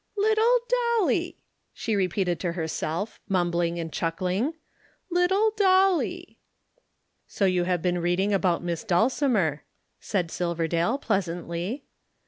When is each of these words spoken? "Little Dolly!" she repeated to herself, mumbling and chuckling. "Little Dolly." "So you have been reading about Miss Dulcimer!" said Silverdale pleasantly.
"Little 0.17 0.57
Dolly!" 0.97 1.37
she 1.73 1.95
repeated 1.95 2.39
to 2.39 2.53
herself, 2.53 3.19
mumbling 3.29 3.77
and 3.79 3.93
chuckling. 3.93 4.55
"Little 5.11 5.51
Dolly." 5.55 6.39
"So 7.27 7.45
you 7.45 7.65
have 7.65 7.83
been 7.83 7.99
reading 7.99 8.33
about 8.33 8.63
Miss 8.63 8.83
Dulcimer!" 8.83 9.61
said 9.99 10.31
Silverdale 10.31 10.97
pleasantly. 10.97 11.83